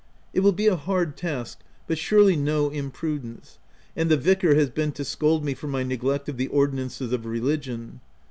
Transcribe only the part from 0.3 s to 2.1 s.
It will be a hard task, but